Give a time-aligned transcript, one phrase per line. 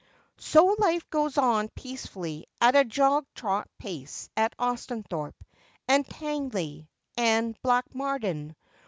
[0.17, 5.35] ##* So life goes on peacefully, at a jog trot pace, at Austhorpe,
[5.87, 8.55] and Tangley, and Blatchmardean.